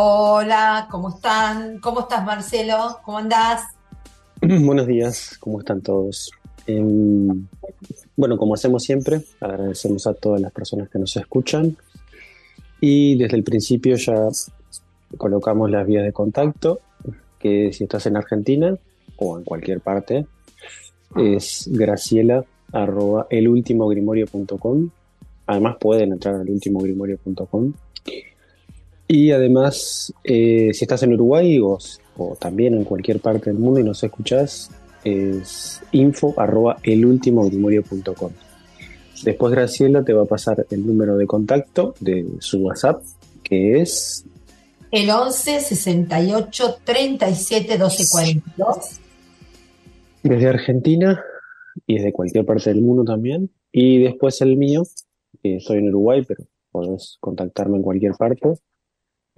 [0.00, 1.80] Hola, ¿cómo están?
[1.80, 3.00] ¿Cómo estás, Marcelo?
[3.04, 3.64] ¿Cómo andás?
[4.40, 6.30] Buenos días, ¿cómo están todos?
[6.68, 7.48] Em,
[8.16, 11.76] bueno, como hacemos siempre, agradecemos a todas las personas que nos escuchan
[12.80, 14.28] y desde el principio ya
[15.16, 16.78] colocamos las vías de contacto,
[17.40, 18.76] que si estás en Argentina
[19.16, 20.28] o en cualquier parte,
[21.16, 24.90] es graciela arroba elultimogrimorio.com.
[25.48, 27.72] Además pueden entrar al ultimogrimorio.com
[29.08, 31.78] y además, eh, si estás en Uruguay o,
[32.38, 34.70] también en cualquier parte del mundo y nos escuchás,
[35.02, 38.32] es info arroba elultimogrimorio.com.
[39.24, 43.02] Después Graciela te va a pasar el número de contacto de su WhatsApp,
[43.42, 44.26] que es...
[44.90, 48.76] El 11 68 37 12 42.
[50.22, 51.24] Desde Argentina
[51.86, 53.50] y desde cualquier parte del mundo también.
[53.72, 54.82] Y después el mío,
[55.42, 58.54] que estoy en Uruguay, pero podés contactarme en cualquier parte,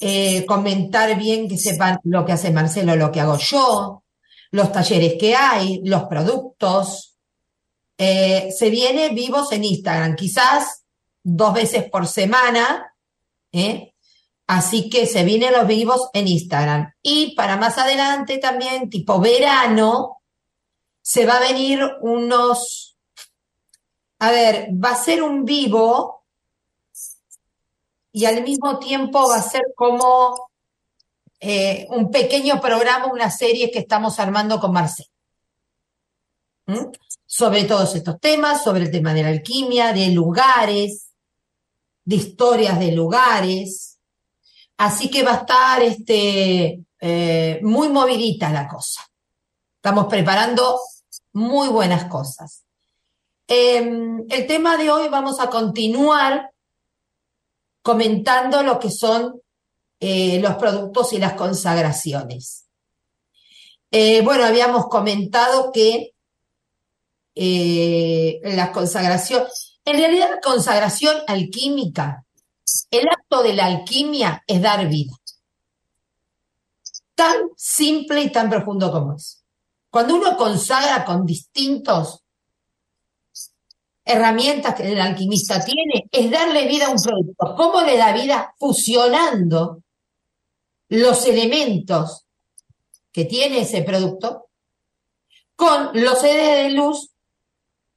[0.00, 4.04] eh, comentar bien que sepan lo que hace Marcelo, lo que hago yo,
[4.50, 7.16] los talleres que hay, los productos.
[7.96, 10.84] Eh, se viene vivos en Instagram, quizás
[11.22, 12.89] dos veces por semana,
[13.52, 13.94] ¿eh?
[14.46, 16.92] Así que se vienen los vivos en Instagram.
[17.02, 20.22] Y para más adelante también, tipo verano,
[21.00, 22.96] se va a venir unos,
[24.18, 26.24] a ver, va a ser un vivo
[28.12, 30.50] y al mismo tiempo va a ser como
[31.38, 35.10] eh, un pequeño programa, una serie que estamos armando con Marcelo.
[36.66, 36.86] ¿Mm?
[37.24, 41.09] Sobre todos estos temas, sobre el tema de la alquimia, de lugares,
[42.04, 43.98] de historias de lugares.
[44.76, 49.02] Así que va a estar este, eh, muy movidita la cosa.
[49.76, 50.78] Estamos preparando
[51.32, 52.64] muy buenas cosas.
[53.46, 56.50] Em, el tema de hoy vamos a continuar
[57.82, 59.40] comentando lo que son
[59.98, 62.66] eh, los productos y las consagraciones.
[63.90, 66.12] Eh, bueno, habíamos comentado que
[67.34, 72.24] las consagraciones, en realidad, la consagración alquímica,
[72.90, 75.14] el acto de la alquimia es dar vida.
[77.14, 79.44] Tan simple y tan profundo como es.
[79.90, 82.22] Cuando uno consagra con distintos
[84.04, 87.54] herramientas que el alquimista tiene, es darle vida a un producto.
[87.56, 88.54] ¿Cómo le da vida?
[88.58, 89.82] Fusionando
[90.88, 92.26] los elementos
[93.12, 94.48] que tiene ese producto
[95.56, 97.09] con los seres de luz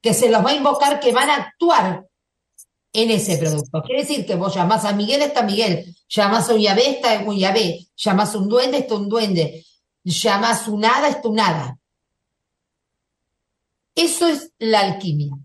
[0.04, 2.06] que se los va a invocar que van a actuar
[2.92, 3.80] en ese producto.
[3.80, 7.38] Quiere decir que vos llamás a Miguel, está Miguel, llamás a un Yahvé, está un
[7.38, 9.64] Yahvé, llamás a un duende, está un duende,
[10.02, 11.78] llamás a un hada, está un hada.
[13.94, 15.38] Eso es la alquimia.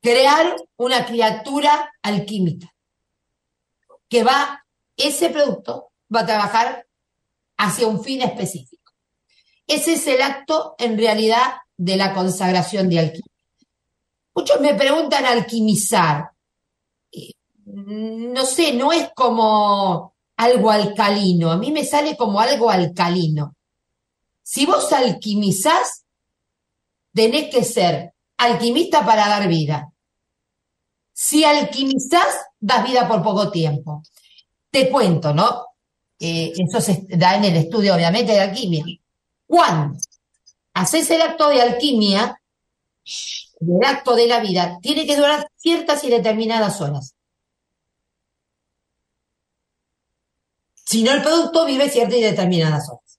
[0.00, 2.72] Crear una criatura alquímica
[4.08, 4.64] que va,
[4.96, 6.86] ese producto va a trabajar
[7.56, 8.92] hacia un fin específico.
[9.66, 13.31] Ese es el acto, en realidad, de la consagración de alquimia.
[14.34, 16.30] Muchos me preguntan alquimizar.
[17.66, 23.54] No sé, no es como algo alcalino, a mí me sale como algo alcalino.
[24.42, 26.04] Si vos alquimizás,
[27.12, 29.92] tenés que ser alquimista para dar vida.
[31.12, 34.02] Si alquimizás, das vida por poco tiempo.
[34.70, 35.66] Te cuento, ¿no?
[36.18, 38.84] Eh, eso se da en el estudio, obviamente, de alquimia.
[39.46, 39.98] Cuando
[40.74, 42.40] haces el acto de alquimia,
[43.62, 47.14] el acto de la vida tiene que durar ciertas y determinadas horas.
[50.84, 53.18] Si no, el producto vive ciertas y determinadas horas.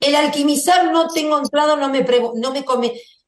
[0.00, 2.04] El alquimizar no tengo entrado, no me,
[2.34, 2.64] no me,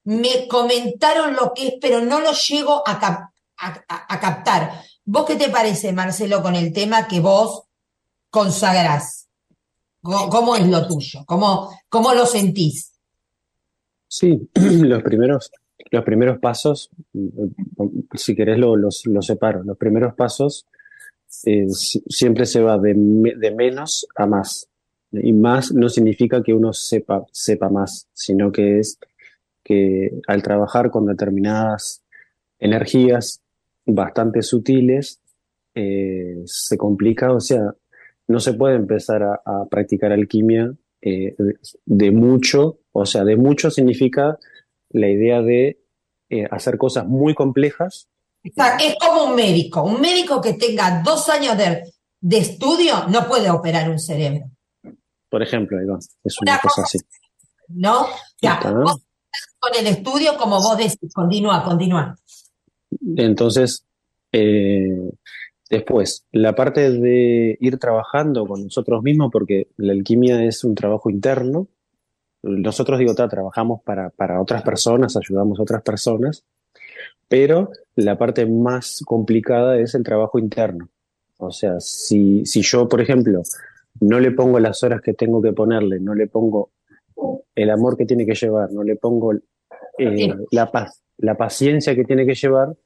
[0.05, 4.83] me comentaron lo que es, pero no lo llego a, a, captar.
[5.05, 7.63] ¿Vos qué te parece, Marcelo, con el tema que vos
[8.31, 9.29] consagrás?
[10.03, 11.25] ¿Cómo, es lo tuyo?
[11.27, 12.93] ¿Cómo, ¿Cómo lo sentís?
[14.09, 15.51] Sí, los primeros,
[15.91, 16.91] los primeros pasos,
[18.15, 20.67] si querés lo, los, separo, los primeros pasos
[21.45, 24.69] eh, siempre se va de, de, menos a más.
[25.13, 28.99] Y más no significa que uno sepa, sepa más, sino que es
[29.63, 32.03] que al trabajar con determinadas
[32.59, 33.43] energías
[33.85, 35.21] bastante sutiles,
[35.75, 37.75] eh, se complica, o sea,
[38.29, 40.73] no se puede empezar a, practicar alquimia
[41.03, 41.37] eh,
[41.85, 44.39] de mucho, o sea, de mucho significa
[44.91, 45.81] la idea de
[46.29, 48.09] eh, hacer cosas muy complejas.
[48.43, 51.83] Es como un médico, un médico que tenga dos años de,
[52.39, 54.51] estudio no puede operar un cerebro.
[55.29, 56.99] Por ejemplo, Iván, es una, cosa, así.
[57.69, 58.07] ¿No?
[58.41, 62.17] Ya, con el estudio, como vos decís, continúa, continúa.
[63.17, 63.85] Entonces,
[64.33, 65.11] eh,
[65.69, 71.11] después, la parte de ir trabajando con nosotros mismos, porque la alquimia es un trabajo
[71.11, 71.69] interno.
[72.47, 76.45] Nosotros, digo, trabajamos para, para otras personas, ayudamos a otras personas,
[77.29, 80.89] pero la parte más complicada es el trabajo interno.
[81.39, 83.43] O sea, si, si yo, por ejemplo,
[84.01, 86.71] no le pongo las horas que tengo que ponerle, no le pongo
[87.55, 89.33] el amor que tiene que llevar, no le pongo
[89.99, 92.77] eh, la, paz, la paciencia que tiene que llevar,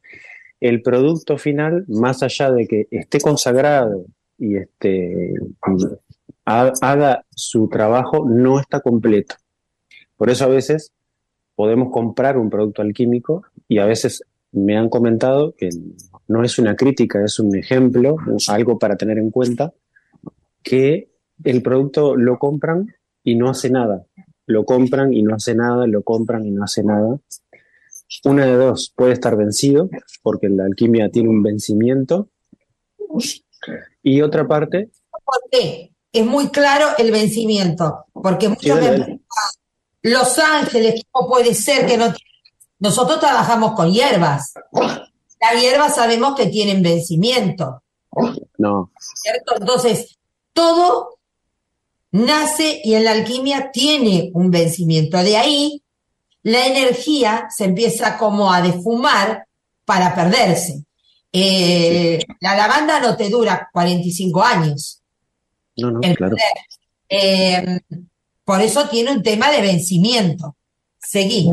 [0.60, 4.04] el producto final, más allá de que esté consagrado
[4.38, 5.34] y este,
[6.44, 9.36] haga su trabajo, no está completo.
[10.20, 10.92] Por eso a veces
[11.54, 14.22] podemos comprar un producto alquímico y a veces
[14.52, 15.70] me han comentado que
[16.28, 18.16] no es una crítica, es un ejemplo,
[18.48, 19.72] algo para tener en cuenta,
[20.62, 21.08] que
[21.42, 22.94] el producto lo compran
[23.24, 24.04] y no hace nada
[24.50, 27.18] lo compran y no hace nada, lo compran y no hace nada.
[28.24, 29.88] Una de dos, puede estar vencido,
[30.22, 32.28] porque la alquimia tiene un vencimiento.
[34.02, 34.90] Y otra parte...
[35.10, 35.92] ¿Por qué?
[36.12, 38.80] Es muy claro el vencimiento, porque muchos
[40.02, 42.12] Los Ángeles, ¿cómo puede ser que no
[42.78, 44.54] Nosotros trabajamos con hierbas.
[45.40, 47.82] Las hierbas sabemos que tienen vencimiento.
[48.58, 48.90] No.
[48.98, 49.54] ¿Cierto?
[49.56, 50.18] Entonces,
[50.52, 51.18] todo
[52.12, 55.18] nace y en la alquimia tiene un vencimiento.
[55.18, 55.82] De ahí
[56.42, 59.46] la energía se empieza como a defumar
[59.84, 60.84] para perderse.
[61.32, 65.02] Eh, la lavanda no te dura 45 años.
[65.76, 66.36] No, no, claro.
[67.08, 67.80] Eh,
[68.50, 70.56] por eso tiene un tema de vencimiento.
[70.98, 71.52] Seguí.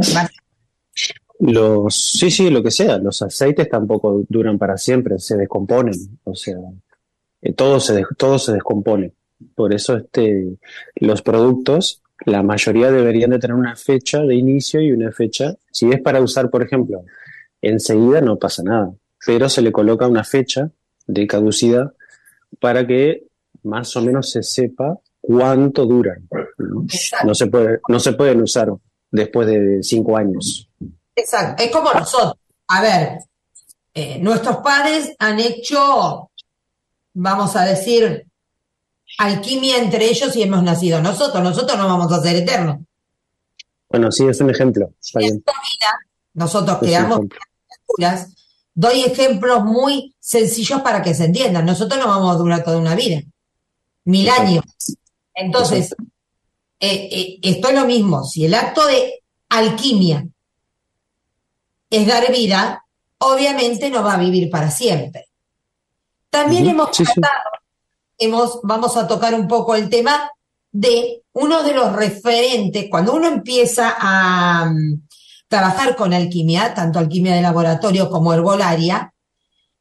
[1.42, 2.98] Los, sí, sí, lo que sea.
[2.98, 5.94] Los aceites tampoco duran para siempre, se descomponen.
[6.24, 6.58] O sea,
[7.44, 9.12] eh, todo se, todo se descompone.
[9.54, 10.58] Por eso este,
[10.96, 15.92] los productos, la mayoría deberían de tener una fecha de inicio y una fecha, si
[15.92, 17.04] es para usar, por ejemplo,
[17.62, 18.92] enseguida no pasa nada,
[19.24, 20.72] pero se le coloca una fecha
[21.06, 21.94] de caducidad
[22.60, 23.28] para que
[23.62, 26.26] más o menos se sepa cuánto duran.
[27.26, 28.70] No, se, puede, no se pueden usar
[29.12, 30.70] después de cinco años.
[31.14, 32.36] Exacto, es como nosotros.
[32.70, 33.20] A ver,
[33.94, 36.32] eh, nuestros padres han hecho,
[37.14, 38.26] vamos a decir,
[39.18, 41.44] alquimia entre ellos y hemos nacido nosotros.
[41.44, 42.78] Nosotros no vamos a ser eternos.
[43.90, 44.94] Bueno, sí, es un ejemplo.
[46.34, 48.34] nosotros creamos criaturas.
[48.74, 51.66] Doy ejemplos muy sencillos para que se entiendan.
[51.66, 53.22] Nosotros no vamos a durar toda una vida.
[54.06, 54.64] Mil años.
[55.38, 55.96] Entonces,
[56.80, 58.24] eh, eh, esto es lo mismo.
[58.24, 60.28] Si el acto de alquimia
[61.90, 62.84] es dar vida,
[63.20, 65.28] obviamente no va a vivir para siempre.
[66.32, 67.58] También hemos tratado
[68.64, 70.32] vamos a tocar un poco el tema
[70.72, 75.08] de uno de los referentes, cuando uno empieza a mm,
[75.48, 79.14] trabajar con alquimia, tanto alquimia de laboratorio como herbolaria,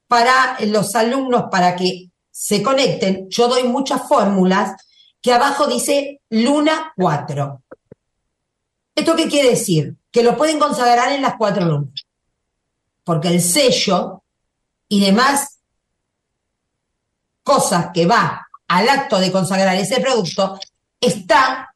[0.06, 4.76] para los alumnos, para que se conecten, yo doy muchas fórmulas
[5.26, 7.62] que abajo dice Luna 4.
[8.95, 9.97] ¿Esto qué quiere decir?
[10.12, 12.06] Que lo pueden consagrar en las cuatro lunas.
[13.02, 14.23] Porque el sello
[14.88, 15.59] y demás
[17.42, 20.61] cosas que va al acto de consagrar ese producto,
[21.00, 21.75] está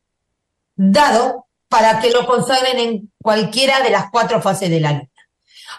[0.76, 5.10] dado para que lo consagren en cualquiera de las cuatro fases de la luna.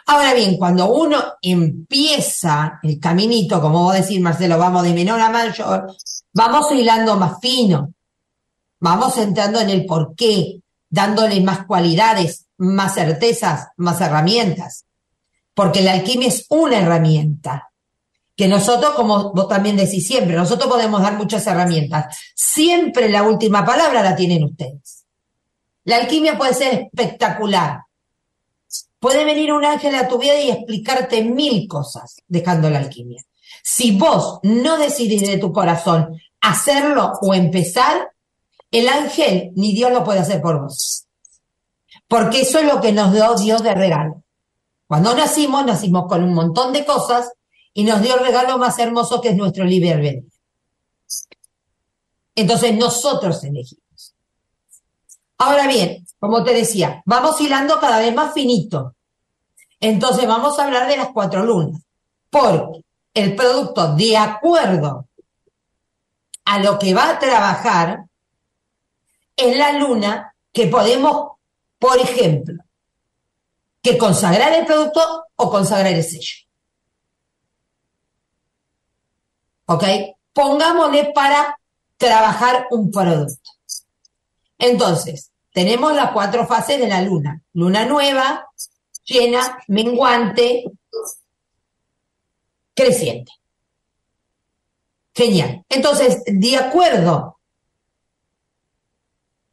[0.08, 5.30] Ahora bien, cuando uno empieza el caminito, como vos decís, Marcelo, vamos de menor a
[5.30, 5.96] mayor,
[6.34, 7.94] vamos hilando más fino,
[8.80, 14.86] vamos entrando en el porqué, dándole más cualidades, más certezas, más herramientas,
[15.54, 17.72] porque la alquimia es una herramienta
[18.36, 22.18] que nosotros, como vos también decís siempre, nosotros podemos dar muchas herramientas.
[22.36, 25.06] Siempre la última palabra la tienen ustedes.
[25.84, 27.82] La alquimia puede ser espectacular.
[29.00, 33.22] Puede venir un ángel a tu vida y explicarte mil cosas dejando la alquimia.
[33.64, 38.12] Si vos no decidís de tu corazón hacerlo o empezar,
[38.72, 41.08] el ángel ni Dios lo puede hacer por vos.
[42.08, 44.24] Porque eso es lo que nos dio Dios de regalo.
[44.88, 47.32] Cuando nacimos, nacimos con un montón de cosas
[47.74, 50.30] y nos dio el regalo más hermoso que es nuestro libre albedrío.
[52.36, 54.16] Entonces nosotros elegimos.
[55.38, 58.96] Ahora bien, como te decía, vamos hilando cada vez más finito.
[59.80, 61.82] Entonces vamos a hablar de las cuatro lunas.
[62.30, 65.08] Porque el producto, de acuerdo
[66.46, 68.06] a lo que va a trabajar,
[69.36, 71.38] es la luna que podemos,
[71.80, 72.64] por ejemplo,
[73.82, 76.36] que consagrar el producto o consagrar el sello.
[79.66, 79.84] ¿Ok?
[80.34, 81.58] Pongámosle para
[81.98, 83.52] trabajar un producto.
[84.58, 87.42] Entonces, tenemos las cuatro fases de la luna.
[87.54, 88.48] Luna nueva,
[89.04, 90.66] llena, menguante,
[92.82, 93.32] creciente.
[95.14, 95.64] Genial.
[95.70, 97.38] Entonces, de acuerdo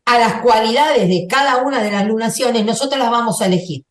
[0.05, 3.85] a las cualidades de cada una de las lunaciones, nosotros las vamos a elegir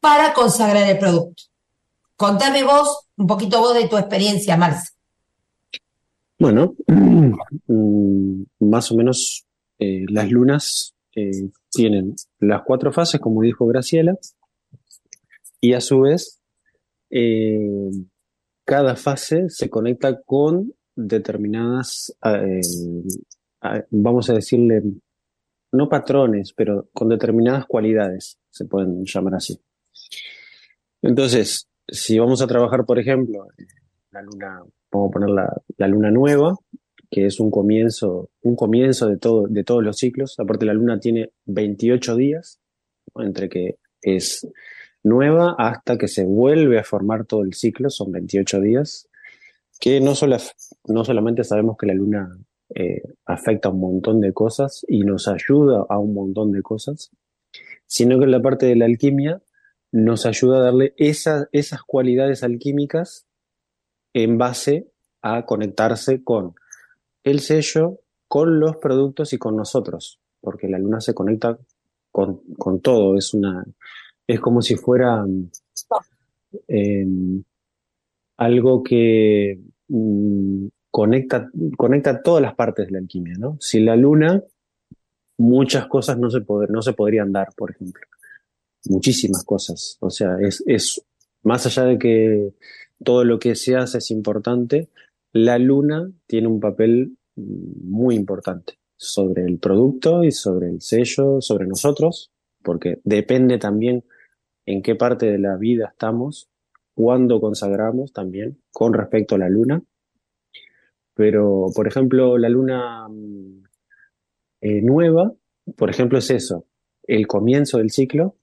[0.00, 1.44] para consagrar el producto.
[2.16, 4.90] Contame vos, un poquito vos de tu experiencia, Marcia.
[6.38, 9.46] Bueno, mm, más o menos
[9.78, 14.16] eh, las lunas eh, tienen las cuatro fases, como dijo Graciela,
[15.60, 16.35] y a su vez
[17.18, 17.90] eh,
[18.64, 22.14] cada fase se conecta con determinadas,
[23.90, 24.82] vamos a decirle,
[25.72, 29.58] no patrones, pero con determinadas cualidades, se pueden llamar así.
[31.00, 33.46] Entonces, si vamos a trabajar, por ejemplo,
[34.10, 36.54] la luna, vamos a poner la, luna nueva,
[37.10, 40.34] que es un comienzo, un comienzo de, todo, de todos los ciclos.
[40.38, 42.60] Aparte, la luna tiene 28 días,
[43.14, 44.46] entre que es
[45.06, 49.08] nueva hasta que se vuelve a formar todo el ciclo, son 28 días,
[49.80, 50.12] que no,
[50.86, 52.36] no solamente sabemos que la luna
[52.74, 57.10] eh, afecta a un montón de cosas y nos ayuda a un montón de cosas,
[57.86, 59.40] sino que en la parte de la alquimia
[59.92, 63.26] nos ayuda a darle esas cualidades alquímicas
[64.12, 64.90] en base
[65.22, 66.54] a conectarse con
[67.22, 71.58] el sello, con los productos y con nosotros, porque la luna se conecta
[72.10, 73.64] con, todo, es una
[74.26, 75.24] es como si fuera
[76.68, 77.42] em,
[78.36, 83.56] algo que mm, conecta, conecta todas las partes de la alquimia, ¿no?
[83.60, 84.42] Sin la luna,
[85.38, 88.02] muchas cosas no se, no se podrían dar, por ejemplo
[88.88, 89.96] muchísimas cosas.
[90.00, 91.02] O sea, es, es
[91.42, 92.54] más allá de que
[93.02, 94.88] todo lo que se hace es importante,
[95.32, 101.66] la luna tiene un papel muy importante sobre el producto y sobre el sello, sobre
[101.66, 102.30] nosotros,
[102.62, 104.04] porque depende también
[104.66, 106.50] en qué parte de la vida estamos,
[106.94, 109.82] cuándo consagramos también con respecto a la luna.
[111.14, 113.06] Pero, por ejemplo, la luna
[114.60, 115.32] eh, nueva,
[115.76, 116.66] por ejemplo, es eso,
[117.04, 118.36] el comienzo del ciclo,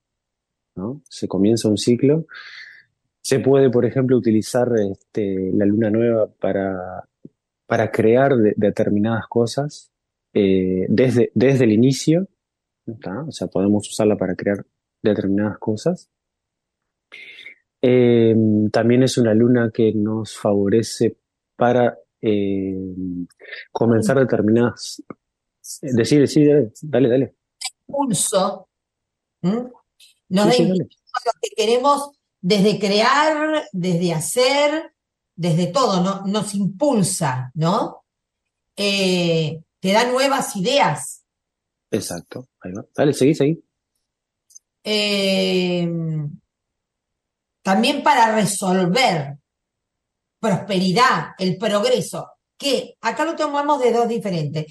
[1.07, 2.25] se comienza un ciclo.
[3.21, 7.07] Se puede, por ejemplo, utilizar este, la luna nueva para,
[7.65, 9.91] para crear determinadas cosas
[10.33, 12.27] eh, desde, desde el inicio.
[12.85, 14.65] O sea, podemos usarla para crear
[15.03, 16.09] determinadas cosas.
[17.81, 18.33] Eh,
[18.71, 21.17] también es una luna que nos favorece
[21.55, 22.73] para eh,
[23.71, 25.03] comenzar determinadas.
[25.81, 27.35] Decir, decir, dale, dale.
[27.85, 28.69] Pulso.
[29.41, 34.93] Nos da lo que queremos desde crear, desde hacer,
[35.35, 36.25] desde todo, ¿no?
[36.25, 38.05] nos impulsa, ¿no?
[38.75, 41.25] Eh, te da nuevas ideas.
[41.91, 42.47] Exacto.
[42.61, 42.85] Ahí va.
[42.95, 43.63] Dale, seguí, seguí.
[44.83, 45.87] Eh,
[47.61, 49.37] también para resolver
[50.39, 54.65] prosperidad, el progreso, que acá lo tomamos de dos diferentes.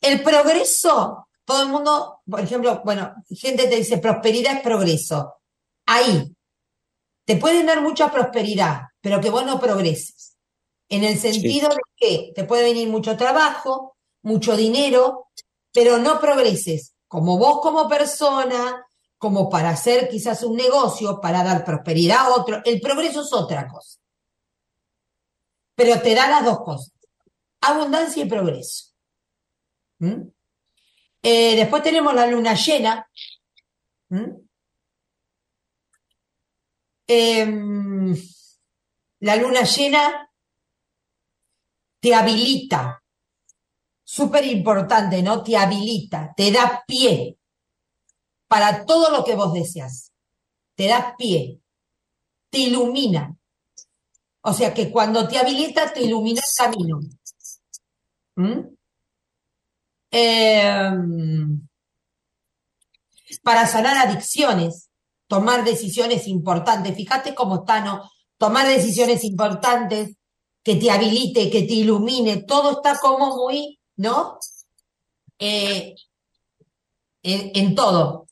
[0.00, 5.36] El progreso todo el mundo, por ejemplo, bueno, gente te dice prosperidad es progreso.
[5.86, 6.36] Ahí,
[7.24, 10.36] te pueden dar mucha prosperidad, pero que vos no progreses.
[10.90, 15.28] En el sentido de que te puede venir mucho trabajo, mucho dinero,
[15.72, 18.86] pero no progreses como vos como persona,
[19.18, 22.62] como para hacer quizás un negocio, para dar prosperidad a otro.
[22.64, 23.98] El progreso es otra cosa.
[25.74, 26.92] Pero te da las dos cosas,
[27.60, 28.94] abundancia y progreso.
[29.98, 30.22] ¿Mm?
[31.22, 33.08] Eh, después tenemos la luna llena.
[34.08, 34.48] ¿Mm?
[37.08, 38.16] Em,
[39.20, 40.30] la luna llena
[42.00, 43.02] te habilita.
[44.04, 45.42] Súper importante, ¿no?
[45.42, 47.37] Te habilita, te da pie
[48.48, 50.12] para todo lo que vos deseas.
[50.74, 51.60] Te da pie,
[52.50, 53.36] te ilumina.
[54.42, 57.00] O sea que cuando te habilita, te ilumina el camino.
[58.36, 58.76] ¿Mm?
[60.10, 61.68] Em,
[63.42, 64.88] para sanar adicciones,
[65.26, 66.96] tomar decisiones importantes.
[66.96, 68.10] Fíjate cómo está, ¿no?
[68.38, 70.18] Tomar decisiones importantes,
[70.68, 74.38] que te habilite, que te ilumine, todo está como muy, ¿no?
[75.38, 75.94] Eh,
[77.22, 78.27] en, todo.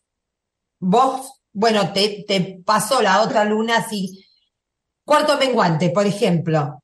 [0.78, 4.24] Vos, bueno, te, te pasó la otra luna así.
[5.04, 6.82] Cuarto menguante, por ejemplo.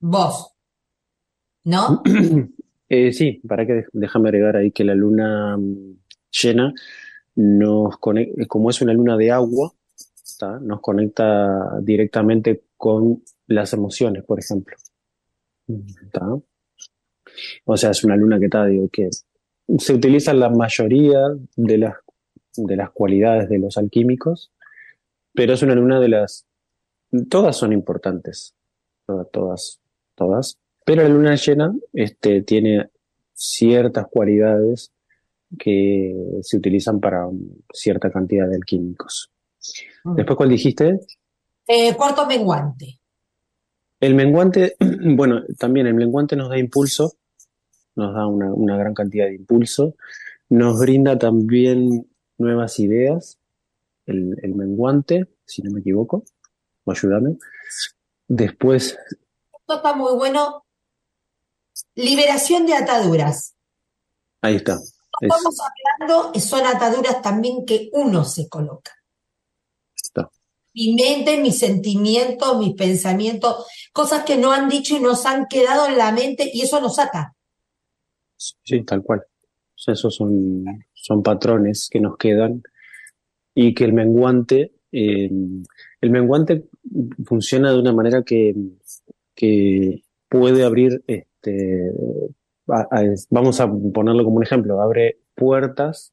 [0.00, 0.52] Vos.
[1.64, 2.02] ¿No?
[2.90, 5.98] Eh, sí, para que déjame agregar ahí que la luna mm,
[6.30, 6.72] llena
[7.34, 9.74] nos conecta, como es una luna de agua,
[10.62, 14.76] nos conecta directamente con las emociones, por ejemplo.
[17.64, 19.10] O sea, es una luna que está, digo, que
[19.76, 21.20] se utiliza la mayoría
[21.56, 21.94] de las,
[22.56, 24.50] de las cualidades de los alquímicos,
[25.34, 26.46] pero es una luna de las...
[27.28, 28.54] Todas son importantes,
[29.32, 29.80] todas,
[30.14, 32.90] todas, pero la luna llena este, tiene
[33.32, 34.92] ciertas cualidades
[35.58, 37.28] que se utilizan para
[37.72, 39.30] cierta cantidad de alquímicos.
[40.04, 40.16] Mm.
[40.16, 40.98] Después, ¿cuál dijiste?
[41.66, 43.00] Eh, cuarto menguante.
[44.00, 44.76] El menguante,
[45.16, 47.17] bueno, también el menguante nos da impulso,
[47.98, 49.94] nos da una, gran cantidad de impulso,
[50.48, 53.38] nos brinda también nuevas ideas,
[54.06, 56.24] el, menguante, si no me equivoco,
[56.84, 57.36] o ayúdame.
[58.26, 58.96] Después.
[59.60, 60.64] Esto está muy bueno.
[61.94, 63.54] Liberación de ataduras.
[64.40, 64.78] Ahí está.
[65.20, 65.56] Estamos
[65.98, 68.92] hablando, son ataduras también que uno se coloca
[70.78, 75.86] mi mente, mis sentimientos, mis pensamientos, cosas que no han dicho y nos han quedado
[75.86, 77.34] en la mente y eso nos ata.
[78.38, 79.24] Sí, tal cual.
[79.86, 80.64] esos son,
[80.94, 82.62] son patrones que nos quedan
[83.54, 85.30] y que el menguante, eh,
[86.00, 86.64] el menguante
[87.24, 88.54] funciona de una manera que,
[89.34, 91.92] que puede abrir, este,
[93.30, 96.12] vamos a ponerlo como un ejemplo, abre puertas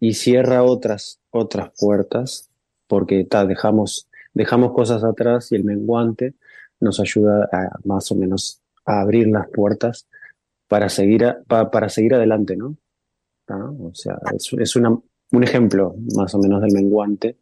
[0.00, 2.50] y cierra otras, otras puertas
[2.86, 6.34] porque dejamos, dejamos cosas atrás y el menguante
[6.80, 10.08] nos ayuda a, más o menos a abrir las puertas
[10.72, 12.78] para seguir, para seguir adelante, ¿no?
[13.46, 17.40] O sea, es, una, un ejemplo más o menos del menguante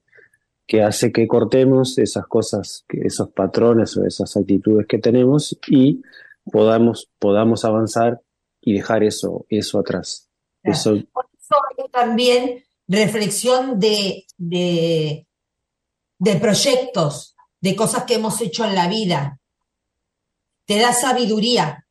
[0.67, 6.03] que hace que cortemos esas cosas, esos patrones o esas actitudes que tenemos y
[6.43, 8.21] podamos, podamos avanzar
[8.61, 10.29] y dejar eso, eso atrás.
[10.65, 10.97] Eso...
[11.13, 15.29] Por eso también reflexión de, de,
[16.19, 19.39] de proyectos, de cosas que hemos hecho en la vida.
[20.67, 21.87] Te da sabiduría.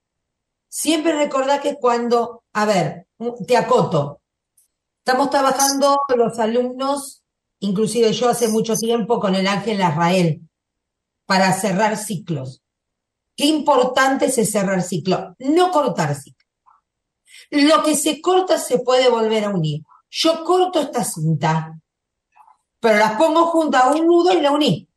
[0.69, 3.07] Siempre recordá que cuando, a ver,
[3.47, 4.21] te acoto,
[4.99, 7.23] estamos trabajando los alumnos,
[7.59, 10.41] inclusive yo hace mucho tiempo con el Ángel Israel,
[11.25, 12.61] para cerrar ciclos.
[13.35, 16.45] Qué importante es cerrar ciclo, no cortar ciclo.
[17.49, 19.83] Lo que se corta se puede volver a unir.
[20.11, 21.79] Yo corto esta cinta,
[22.79, 24.87] pero las pongo juntas a un nudo y la uní.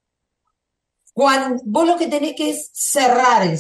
[1.15, 3.59] Cuando, vos lo que tenés que es cerrar el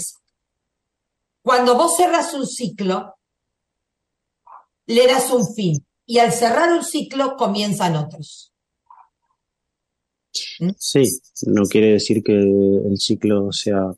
[1.42, 3.16] Cuando vos cerras un ciclo,
[4.86, 5.84] le das un fin.
[6.06, 8.52] Y al cerrar un ciclo, comienzan otros.
[10.60, 10.70] ¿Mm?
[10.78, 11.02] Sí,
[11.46, 13.92] no quiere decir que el ciclo sea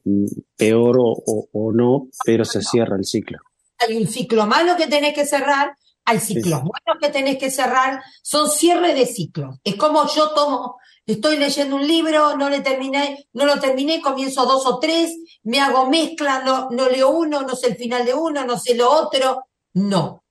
[0.57, 3.39] peor o, o no, pero se cierra el ciclo.
[3.79, 8.03] Hay un ciclo malo que tenés que cerrar hay ciclos buenos que tenés que cerrar,
[8.23, 9.57] son cierre de ciclos.
[9.65, 14.45] Es como yo tomo, estoy leyendo un libro, no le terminé, no lo terminé, comienzo
[14.47, 18.15] dos o tres, me hago mezcla, no, no leo uno, no sé el final de
[18.15, 19.47] uno, no sé lo otro.
[19.75, 20.25] No.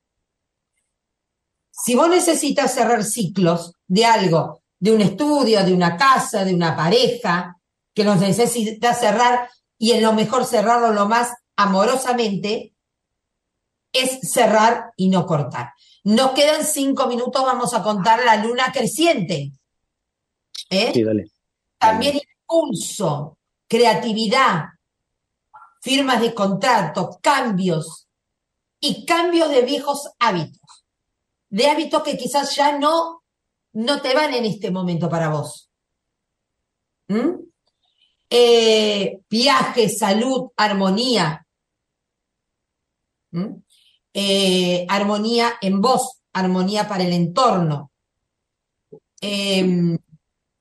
[1.71, 6.75] Si vos necesitas cerrar ciclos de algo, de un estudio, de una casa, de una
[6.75, 7.57] pareja,
[7.93, 12.72] que los necesitas cerrar y en lo mejor cerrarlo lo más amorosamente,
[13.93, 15.73] es cerrar y no cortar.
[16.03, 19.53] Nos quedan cinco minutos, vamos a contar la luna creciente.
[20.69, 20.91] ¿Eh?
[20.93, 21.31] Sí, dale.
[21.77, 24.65] También impulso, creatividad,
[25.81, 28.07] firmas de contrato, cambios
[28.79, 30.85] y cambios de viejos hábitos.
[31.49, 33.23] De hábitos que quizás ya no,
[33.73, 35.69] no te van en este momento para vos.
[37.07, 37.43] ¿Mm?
[38.29, 41.45] Eh, viaje, salud, armonía.
[43.31, 43.55] ¿Mm?
[44.13, 47.91] Eh, armonía en vos, armonía para el entorno.
[49.19, 49.97] Em,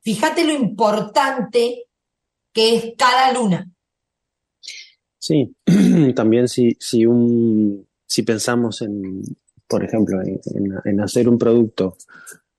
[0.02, 1.86] Fíjate lo importante
[2.52, 3.70] que es cada luna.
[5.18, 5.54] Sí,
[6.16, 9.22] también si, si, un, si pensamos en,
[9.68, 10.20] por ejemplo,
[10.84, 11.96] en, hacer un producto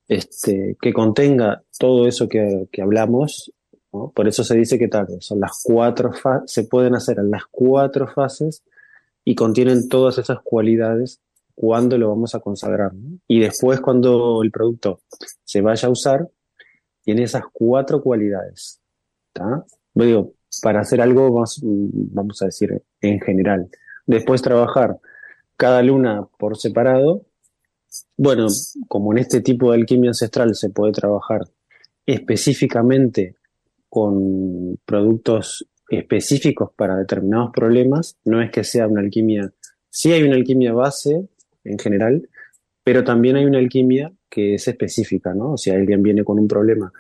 [0.08, 3.52] este, que contenga todo eso que, hablamos,
[3.92, 6.12] por eso se dice que tal, son las cuatro
[6.46, 8.64] se pueden hacer en las cuatro fases
[9.24, 11.22] y contienen todas esas cualidades
[11.56, 12.92] cuando lo vamos a consagrar.
[13.28, 15.02] Y después cuando el producto
[15.44, 16.28] se vaya a usar,
[17.04, 18.80] tiene esas cuatro cualidades.
[19.94, 23.70] Digo, para hacer algo, vamos, vamos a decir, en general.
[24.06, 25.00] Después trabajar
[25.58, 27.26] cada luna por separado.
[28.18, 28.48] Bueno,
[28.88, 31.42] como en este tipo de alquimia ancestral se puede trabajar
[32.06, 33.36] específicamente
[33.90, 39.52] con productos específicos para determinados problemas, no es que sea una alquimia,
[39.90, 41.28] sí hay una alquimia base
[41.64, 42.30] en general,
[42.84, 45.54] pero también hay una alquimia que es específica, ¿no?
[45.54, 46.92] O sea, alguien viene con un problema,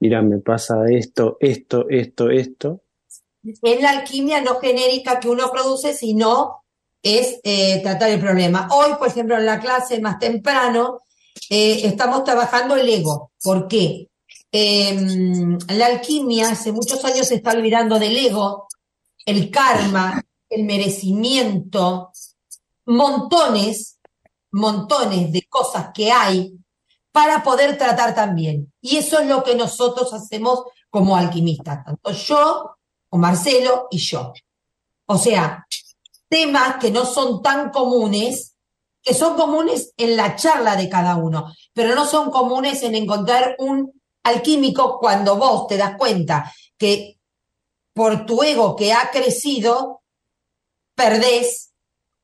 [0.00, 2.82] mira, me pasa esto, esto, esto, esto.
[3.42, 6.64] Es la alquimia no genérica que uno produce, sino
[7.02, 8.68] es eh, tratar el problema.
[8.72, 11.02] Hoy, por ejemplo, en la clase más temprano,
[11.50, 13.30] eh, estamos trabajando el ego.
[13.42, 14.08] ¿Por qué?
[14.52, 18.68] Em, la alquimia hace muchos años se está olvidando del ego,
[19.24, 22.12] el karma, el merecimiento,
[22.86, 23.98] montones,
[24.52, 26.56] montones de cosas que hay
[27.12, 28.72] para poder tratar también.
[28.80, 32.76] Y eso es lo que nosotros hacemos como alquimistas, tanto yo,
[33.10, 34.32] o Marcelo y yo.
[35.06, 35.66] O sea,
[36.28, 38.54] temas que no son tan comunes,
[39.02, 43.56] que son comunes en la charla de cada uno, pero no son comunes en encontrar
[43.58, 43.95] un
[44.26, 47.18] alquímico cuando vos te das cuenta que
[47.92, 50.02] por tu ego que ha crecido,
[50.94, 51.72] perdés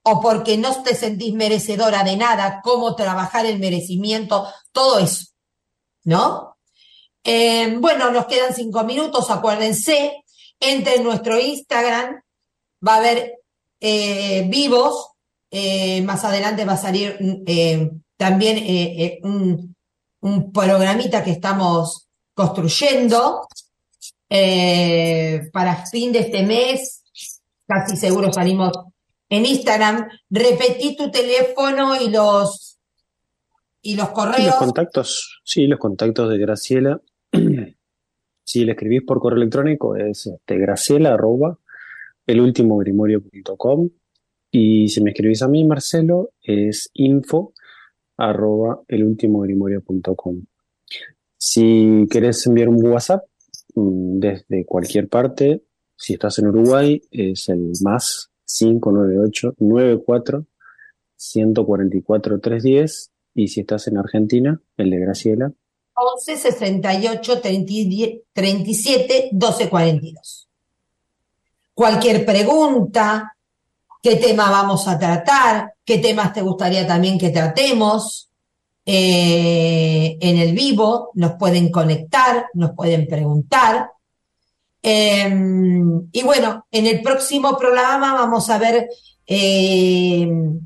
[0.03, 5.27] o porque no te sentís merecedora de nada, cómo trabajar el merecimiento, todo eso,
[6.05, 6.59] ¿no?
[7.25, 10.25] Eh, bueno, nos quedan cinco minutos, acuérdense,
[10.59, 12.21] entre nuestro Instagram,
[12.87, 13.39] va a haber
[13.81, 15.11] eh, vivos,
[15.51, 17.17] eh, más adelante va a salir
[18.17, 19.77] también un,
[20.23, 23.47] un programita que estamos construyendo.
[24.29, 27.05] Eh, para fin de este mes,
[27.67, 28.73] casi seguro salimos
[29.29, 30.09] en Instagram.
[30.31, 32.79] Repetí tu teléfono y los
[33.83, 34.47] y los correos.
[34.47, 37.01] los contactos, sí, los contactos de Graciela.
[38.45, 41.59] si le escribís por correo electrónico es este, graciela arroba
[42.27, 43.89] elultimogrimorio.com
[44.51, 47.52] y si me escribís a mí, Marcelo, es info
[48.23, 50.43] arroba elultimogrimorio.com.
[51.37, 53.25] Si querés enviar un WhatsApp
[53.75, 55.63] mm, desde cualquier parte,
[55.97, 60.47] si estás en Uruguay, es el más 598 94
[61.17, 65.53] 144 310 y si estás en Argentina, el de Graciela.
[65.95, 70.49] 11 68 37 12 42.
[71.75, 73.37] Cualquier pregunta,
[74.03, 78.29] qué tema vamos a tratar, qué temas te gustaría también que tratemos.
[78.85, 83.93] Eh, en el vivo, nos pueden conectar, nos pueden preguntar.
[84.83, 88.89] Em, y bueno, en el próximo programa vamos a ver,
[89.25, 90.59] em,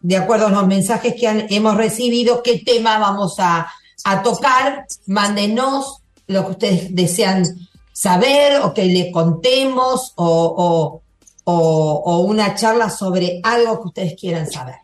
[0.00, 3.70] de acuerdo a los mensajes que hemos recibido, qué tema vamos a,
[4.24, 4.86] tocar.
[5.06, 7.44] Mándenos lo que ustedes desean
[7.92, 11.01] saber o que le contemos o, o
[11.44, 14.76] una charla sobre algo que ustedes quieran saber.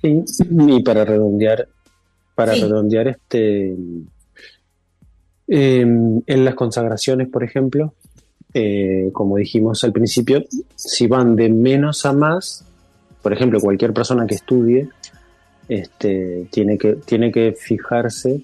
[0.00, 1.68] Sí, y para redondear,
[2.34, 3.74] para redondear este
[5.48, 7.94] em, en las consagraciones, por ejemplo,
[8.54, 12.64] eh, como dijimos al principio, si van de menos a más,
[13.22, 14.88] por ejemplo, cualquier persona que estudie,
[15.68, 18.40] este, tiene, que, tiene que fijarse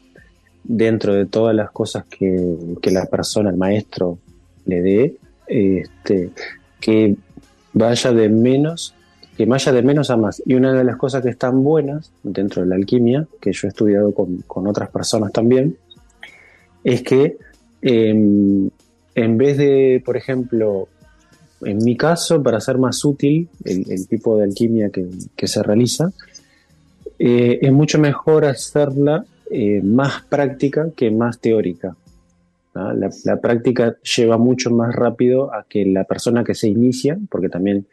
[0.63, 4.19] dentro de todas las cosas que, que la persona, el maestro,
[4.67, 6.31] le dé, este,
[6.81, 7.17] que
[7.73, 8.95] vaya de menos
[9.37, 10.43] que vaya de menos a más.
[10.47, 13.71] Y una de las cosas que están buenas dentro de la alquimia, que yo he
[13.71, 15.77] estudiado con, otras personas también,
[16.85, 17.37] es que
[17.83, 18.71] em,
[19.15, 20.89] en vez de, por ejemplo,
[21.63, 26.13] en mi caso, para ser más útil el, tipo de alquimia que, se realiza,
[27.19, 31.97] eh, es mucho mejor hacerla eh, más práctica que más teórica.
[32.75, 37.87] La, práctica lleva mucho más rápido a que la persona que se inicia, porque también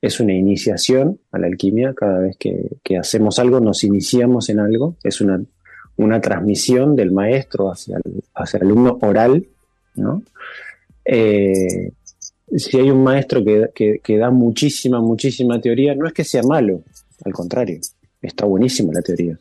[0.00, 1.92] es una iniciación a la alquimia.
[1.94, 4.96] Cada vez que, hacemos algo, nos iniciamos en algo.
[5.04, 5.42] Es una,
[5.96, 9.46] una transmisión del maestro hacia el, hacia alumno oral,
[9.94, 10.22] ¿no?
[11.04, 11.92] Eh,
[12.56, 16.82] si hay un maestro que, que, da muchísima, muchísima teoría, no es que sea malo,
[17.24, 17.78] al contrario,
[18.22, 19.38] está buenísima la teoría.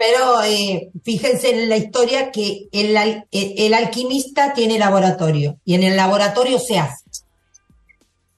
[0.00, 2.96] Pero eh, fíjense en la historia que el,
[3.30, 7.04] el, alquimista tiene laboratorio y en el laboratorio se hace.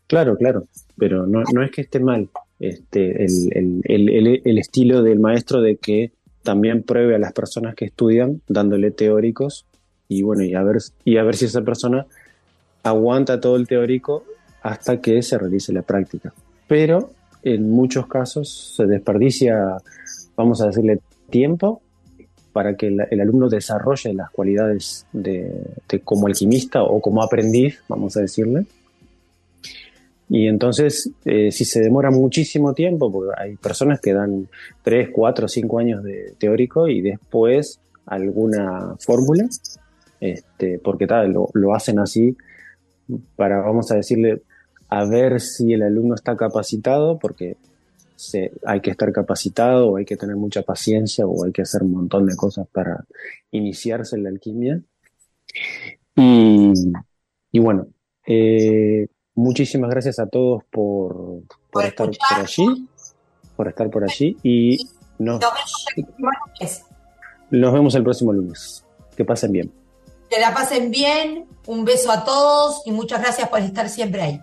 [0.09, 0.67] Claro, claro,
[0.99, 6.11] pero no, es que esté mal este, el, el, el, estilo del maestro de que
[6.43, 9.65] también pruebe a las personas que estudian dándole teóricos
[10.09, 12.07] y bueno, y a ver, y a ver si esa persona
[12.83, 14.25] aguanta todo el teórico
[14.63, 16.35] hasta que se realice la práctica.
[16.67, 17.13] Pero
[17.45, 19.77] en muchos casos se desperdicia,
[20.35, 20.99] vamos a decirle,
[21.33, 21.83] tiempo
[22.53, 25.51] para que el, alumno desarrolle las cualidades de,
[26.05, 28.67] como alquimista o como aprendiz, vamos a decirle.
[30.29, 34.49] Y entonces, eh, si se demora muchísimo tiempo, porque hay personas que dan
[34.83, 39.49] 3, 4, 5 años de teórico y después alguna fórmula,
[40.21, 42.37] este, porque tal, lo, lo hacen así
[43.37, 44.43] para, vamos a decirle,
[44.89, 47.57] a ver si el alumno está capacitado, porque
[48.67, 51.93] hay que estar capacitado o hay que tener mucha paciencia o hay que hacer un
[51.93, 53.05] montón de cosas para
[53.51, 54.81] iniciarse en la alquimia.
[56.17, 57.87] Y, bueno,
[58.27, 61.43] eh, muchísimas gracias a todos por,
[61.83, 62.89] estar por allí,
[63.57, 64.79] por estar por allí y
[65.19, 65.41] nos,
[67.51, 68.85] nos vemos el próximo lunes.
[69.17, 69.73] Que pasen bien.
[70.31, 74.41] Que la pasen bien, un beso a todos y muchas gracias por estar siempre ahí.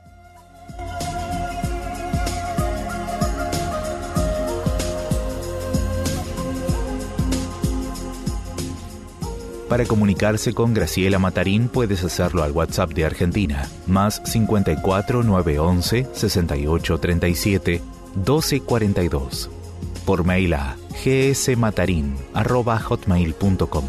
[9.69, 16.97] Para comunicarse con Graciela Matarín puedes hacerlo al WhatsApp de Argentina, más 54 911 68
[16.97, 17.83] 37
[18.15, 19.51] 12 42.
[20.07, 23.85] Por mail a gsmatarin.hotmail.com.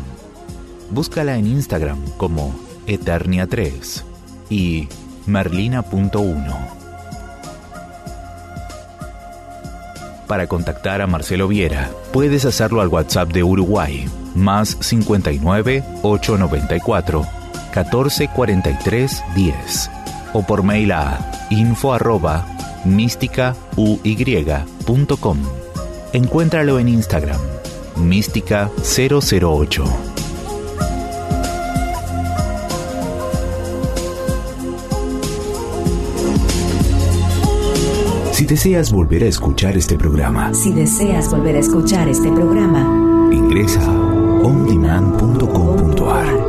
[0.91, 2.55] Búscala en Instagram como
[2.87, 4.03] Eternia3
[4.51, 4.87] y
[5.25, 6.59] Merlina.1.
[10.27, 17.27] Para contactar a Marcelo Viera, puedes hacerlo al WhatsApp de Uruguay más 59 894
[17.75, 19.91] 1443 10
[20.33, 22.47] o por mail a info arroba
[22.85, 25.39] místicauy.com.
[26.13, 27.41] Encuéntralo en Instagram,
[27.97, 29.85] mística 008.
[38.33, 43.10] Si deseas volver a escuchar este programa, si deseas volver a escuchar este programa,
[43.51, 43.83] ingresa
[44.47, 46.40] ondemand.com.ar